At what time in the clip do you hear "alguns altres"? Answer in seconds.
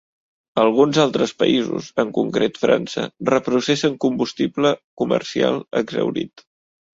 0.59-1.33